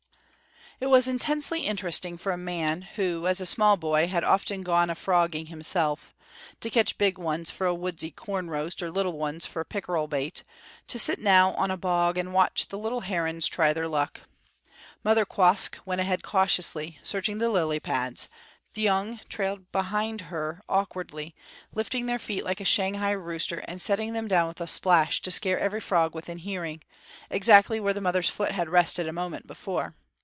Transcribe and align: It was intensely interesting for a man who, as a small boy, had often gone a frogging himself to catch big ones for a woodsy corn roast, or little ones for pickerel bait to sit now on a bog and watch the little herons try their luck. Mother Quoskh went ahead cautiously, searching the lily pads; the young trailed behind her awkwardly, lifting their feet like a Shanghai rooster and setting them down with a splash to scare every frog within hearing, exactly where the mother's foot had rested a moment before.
It 0.83 0.89
was 0.89 1.07
intensely 1.07 1.67
interesting 1.67 2.17
for 2.17 2.31
a 2.31 2.37
man 2.37 2.81
who, 2.95 3.27
as 3.27 3.39
a 3.39 3.45
small 3.45 3.77
boy, 3.77 4.07
had 4.07 4.23
often 4.23 4.63
gone 4.63 4.89
a 4.89 4.95
frogging 4.95 5.45
himself 5.45 6.15
to 6.59 6.71
catch 6.71 6.97
big 6.97 7.19
ones 7.19 7.51
for 7.51 7.67
a 7.67 7.73
woodsy 7.75 8.09
corn 8.09 8.49
roast, 8.49 8.81
or 8.81 8.89
little 8.89 9.15
ones 9.15 9.45
for 9.45 9.63
pickerel 9.63 10.07
bait 10.07 10.43
to 10.87 10.97
sit 10.97 11.19
now 11.19 11.51
on 11.53 11.69
a 11.69 11.77
bog 11.77 12.17
and 12.17 12.33
watch 12.33 12.69
the 12.69 12.79
little 12.79 13.01
herons 13.01 13.45
try 13.47 13.73
their 13.73 13.87
luck. 13.87 14.21
Mother 15.03 15.23
Quoskh 15.23 15.75
went 15.85 16.01
ahead 16.01 16.23
cautiously, 16.23 16.97
searching 17.03 17.37
the 17.37 17.49
lily 17.51 17.79
pads; 17.79 18.27
the 18.73 18.81
young 18.81 19.19
trailed 19.29 19.71
behind 19.71 20.19
her 20.31 20.63
awkwardly, 20.67 21.35
lifting 21.75 22.07
their 22.07 22.17
feet 22.17 22.43
like 22.43 22.59
a 22.59 22.65
Shanghai 22.65 23.11
rooster 23.11 23.59
and 23.67 23.79
setting 23.79 24.13
them 24.13 24.27
down 24.27 24.47
with 24.47 24.59
a 24.61 24.65
splash 24.65 25.21
to 25.21 25.29
scare 25.29 25.59
every 25.59 25.79
frog 25.79 26.15
within 26.15 26.39
hearing, 26.39 26.81
exactly 27.29 27.79
where 27.79 27.93
the 27.93 28.01
mother's 28.01 28.31
foot 28.31 28.53
had 28.53 28.67
rested 28.67 29.05
a 29.07 29.13
moment 29.13 29.45
before. 29.45 29.93